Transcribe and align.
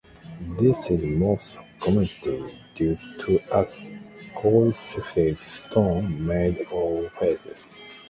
This 0.59 0.89
is 0.89 1.03
most 1.03 1.59
commonly 1.79 2.11
due 2.73 2.97
to 3.19 3.35
a 3.51 3.65
calcified 4.33 5.37
"stone" 5.37 6.25
made 6.25 6.59
of 6.71 7.11
feces. 7.19 7.77